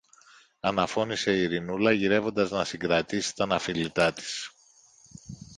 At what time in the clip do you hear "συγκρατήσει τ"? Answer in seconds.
2.63-3.41